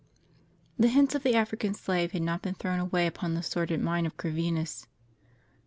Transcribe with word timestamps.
[HE 0.79 0.87
hints 0.89 1.13
of 1.13 1.21
the 1.21 1.35
African 1.35 1.75
slave 1.75 2.11
had 2.11 2.23
not 2.23 2.41
been 2.41 2.55
thrown 2.55 2.79
away 2.79 3.05
upon 3.05 3.35
the 3.35 3.43
sordid 3.43 3.81
mind 3.81 4.07
of 4.07 4.17
Cor 4.17 4.31
vinus. 4.31 4.87